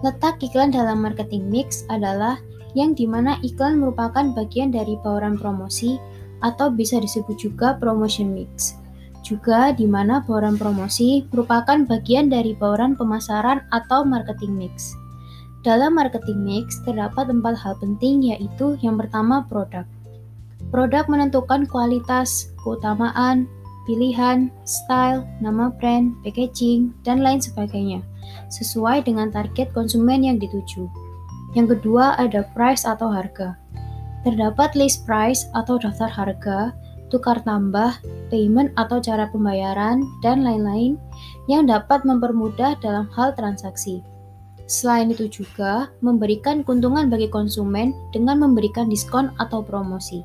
Letak 0.00 0.40
iklan 0.40 0.72
dalam 0.72 1.04
marketing 1.04 1.52
mix 1.52 1.84
adalah 1.92 2.40
yang 2.72 2.96
di 2.96 3.04
mana 3.04 3.36
iklan 3.44 3.82
merupakan 3.82 4.32
bagian 4.32 4.72
dari 4.72 4.96
bauran 5.04 5.36
promosi 5.36 6.00
atau 6.40 6.72
bisa 6.72 6.96
disebut 6.96 7.36
juga 7.36 7.76
promotion 7.76 8.32
mix. 8.32 8.80
Juga 9.20 9.76
di 9.76 9.84
mana 9.84 10.24
bauran 10.24 10.56
promosi 10.56 11.28
merupakan 11.28 11.84
bagian 11.84 12.32
dari 12.32 12.56
bauran 12.56 12.96
pemasaran 12.96 13.60
atau 13.68 14.00
marketing 14.08 14.56
mix. 14.56 14.96
Dalam 15.60 16.00
marketing 16.00 16.40
mix 16.40 16.80
terdapat 16.88 17.28
empat 17.28 17.52
hal 17.60 17.76
penting 17.76 18.24
yaitu 18.32 18.80
yang 18.80 18.96
pertama 18.96 19.44
produk. 19.44 19.84
Produk 20.72 21.04
menentukan 21.12 21.68
kualitas, 21.68 22.48
keutamaan, 22.64 23.44
pilihan, 23.90 24.54
style, 24.62 25.26
nama 25.42 25.74
brand, 25.82 26.14
packaging, 26.22 26.94
dan 27.02 27.26
lain 27.26 27.42
sebagainya, 27.42 28.06
sesuai 28.54 29.02
dengan 29.02 29.34
target 29.34 29.74
konsumen 29.74 30.22
yang 30.22 30.38
dituju. 30.38 30.86
Yang 31.58 31.74
kedua 31.74 32.14
ada 32.14 32.46
price 32.54 32.86
atau 32.86 33.10
harga. 33.10 33.58
Terdapat 34.22 34.78
list 34.78 35.02
price 35.02 35.50
atau 35.58 35.74
daftar 35.82 36.06
harga, 36.06 36.70
tukar 37.10 37.42
tambah, 37.42 37.98
payment 38.30 38.70
atau 38.78 39.02
cara 39.02 39.26
pembayaran, 39.34 40.06
dan 40.22 40.46
lain-lain 40.46 40.94
yang 41.50 41.66
dapat 41.66 42.06
mempermudah 42.06 42.78
dalam 42.78 43.10
hal 43.18 43.34
transaksi. 43.34 44.06
Selain 44.70 45.10
itu 45.10 45.26
juga 45.26 45.90
memberikan 45.98 46.62
keuntungan 46.62 47.10
bagi 47.10 47.26
konsumen 47.26 47.90
dengan 48.14 48.38
memberikan 48.38 48.86
diskon 48.86 49.34
atau 49.42 49.66
promosi. 49.66 50.22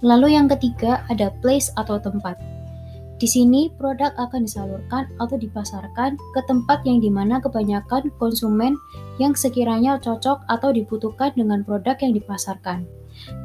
Lalu 0.00 0.32
yang 0.32 0.48
ketiga 0.48 1.04
ada 1.12 1.28
place 1.44 1.68
atau 1.76 2.00
tempat. 2.00 2.40
Di 3.16 3.24
sini 3.24 3.72
produk 3.80 4.12
akan 4.20 4.44
disalurkan 4.44 5.08
atau 5.16 5.40
dipasarkan 5.40 6.20
ke 6.36 6.40
tempat 6.44 6.84
yang 6.84 7.00
di 7.00 7.08
mana 7.08 7.40
kebanyakan 7.40 8.12
konsumen 8.20 8.76
yang 9.16 9.32
sekiranya 9.32 9.96
cocok 9.96 10.44
atau 10.52 10.68
dibutuhkan 10.68 11.32
dengan 11.32 11.64
produk 11.64 11.96
yang 12.04 12.12
dipasarkan. 12.12 12.84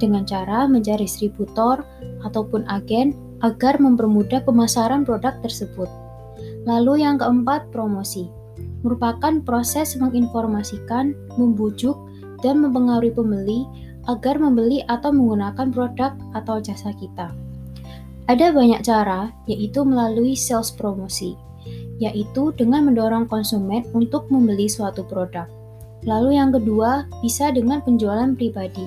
Dengan 0.04 0.28
cara 0.28 0.68
mencari 0.68 1.08
distributor 1.08 1.88
ataupun 2.28 2.68
agen 2.68 3.16
agar 3.40 3.80
mempermudah 3.80 4.44
pemasaran 4.44 5.08
produk 5.08 5.40
tersebut. 5.40 5.88
Lalu 6.68 7.08
yang 7.08 7.16
keempat, 7.16 7.72
promosi 7.72 8.28
merupakan 8.82 9.42
proses 9.46 9.94
menginformasikan, 9.98 11.14
membujuk, 11.38 11.98
dan 12.42 12.62
mempengaruhi 12.62 13.14
pembeli 13.14 13.70
agar 14.10 14.42
membeli 14.42 14.82
atau 14.90 15.14
menggunakan 15.14 15.70
produk 15.70 16.12
atau 16.34 16.58
jasa 16.58 16.90
kita. 16.98 17.30
Ada 18.30 18.54
banyak 18.54 18.82
cara, 18.86 19.34
yaitu 19.50 19.82
melalui 19.82 20.38
sales 20.38 20.70
promosi, 20.70 21.34
yaitu 21.98 22.54
dengan 22.58 22.90
mendorong 22.90 23.26
konsumen 23.26 23.86
untuk 23.94 24.30
membeli 24.30 24.70
suatu 24.70 25.06
produk. 25.06 25.50
Lalu 26.06 26.38
yang 26.38 26.50
kedua, 26.50 27.06
bisa 27.22 27.54
dengan 27.54 27.82
penjualan 27.86 28.34
pribadi, 28.34 28.86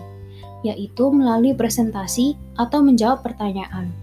yaitu 0.66 1.10
melalui 1.14 1.54
presentasi 1.54 2.34
atau 2.58 2.82
menjawab 2.82 3.22
pertanyaan. 3.22 3.94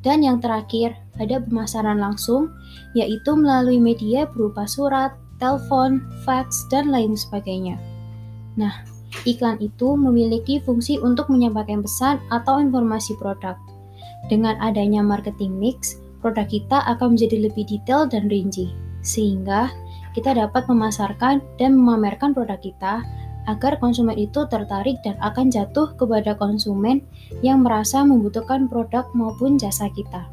Dan 0.00 0.24
yang 0.24 0.40
terakhir, 0.40 0.96
ada 1.20 1.44
pemasaran 1.44 2.00
langsung, 2.00 2.48
yaitu 2.96 3.36
melalui 3.36 3.76
media 3.76 4.24
berupa 4.24 4.64
surat, 4.64 5.12
telepon, 5.36 6.00
fax, 6.24 6.64
dan 6.72 6.88
lain 6.88 7.12
sebagainya. 7.12 7.76
Nah, 8.56 8.72
iklan 9.28 9.60
itu 9.60 9.92
memiliki 10.00 10.56
fungsi 10.64 10.96
untuk 10.96 11.28
menyampaikan 11.28 11.84
pesan 11.84 12.16
atau 12.32 12.56
informasi 12.56 13.12
produk. 13.20 13.60
Dengan 14.28 14.58
adanya 14.60 15.00
marketing 15.00 15.56
mix, 15.56 15.96
produk 16.20 16.44
kita 16.44 16.84
akan 16.90 17.16
menjadi 17.16 17.48
lebih 17.48 17.64
detail 17.64 18.04
dan 18.04 18.28
rinci, 18.28 18.68
sehingga 19.00 19.72
kita 20.12 20.34
dapat 20.34 20.66
memasarkan 20.66 21.40
dan 21.56 21.78
memamerkan 21.78 22.34
produk 22.34 22.58
kita 22.60 23.00
agar 23.48 23.80
konsumen 23.80 24.18
itu 24.20 24.44
tertarik 24.46 25.00
dan 25.00 25.16
akan 25.24 25.48
jatuh 25.48 25.96
kepada 25.96 26.36
konsumen 26.36 27.00
yang 27.40 27.64
merasa 27.64 28.04
membutuhkan 28.04 28.68
produk 28.68 29.08
maupun 29.16 29.56
jasa 29.56 29.88
kita. 29.96 30.28